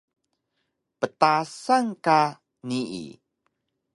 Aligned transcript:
Ptasan 0.99 1.85
ka 2.05 2.17
nii 2.67 3.09